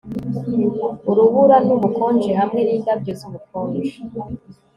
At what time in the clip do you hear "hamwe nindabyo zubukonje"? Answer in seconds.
2.39-3.91